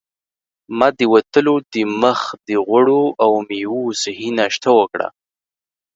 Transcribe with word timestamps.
ما 0.77 0.87
د 0.97 0.99
وتلو 1.13 1.55
دمخه 1.73 2.35
د 2.47 2.49
غوړ 2.67 2.87
او 3.23 3.31
میوو 3.47 3.83
صحي 4.01 4.29
ناشته 4.39 4.69
وکړه. 4.79 5.07